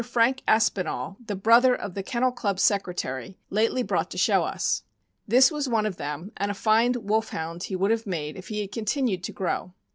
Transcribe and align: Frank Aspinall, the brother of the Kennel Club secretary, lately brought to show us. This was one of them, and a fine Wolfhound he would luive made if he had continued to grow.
Frank 0.03 0.41
Aspinall, 0.47 1.17
the 1.23 1.35
brother 1.35 1.75
of 1.75 1.93
the 1.93 2.01
Kennel 2.01 2.31
Club 2.31 2.59
secretary, 2.59 3.37
lately 3.51 3.83
brought 3.83 4.09
to 4.09 4.17
show 4.17 4.43
us. 4.43 4.81
This 5.27 5.51
was 5.51 5.69
one 5.69 5.85
of 5.85 5.97
them, 5.97 6.31
and 6.37 6.49
a 6.49 6.55
fine 6.55 6.95
Wolfhound 7.05 7.65
he 7.65 7.75
would 7.75 7.91
luive 7.91 8.07
made 8.07 8.35
if 8.35 8.47
he 8.47 8.61
had 8.61 8.71
continued 8.71 9.23
to 9.25 9.31
grow. 9.31 9.75